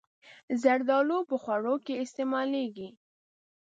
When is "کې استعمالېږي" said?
1.85-2.89